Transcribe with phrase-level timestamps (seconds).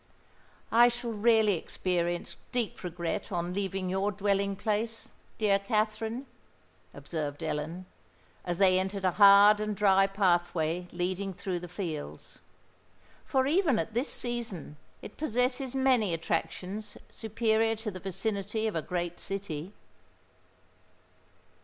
[0.71, 6.25] "I shall really experience deep regret to leave your dwelling place, dear Katherine,"
[6.91, 7.85] observed Ellen,
[8.43, 12.39] as they entered a hard and dry pathway leading through the fields;
[13.25, 18.81] "for even at this season, it possesses many attractions superior to the vicinity of a
[18.81, 19.71] great city."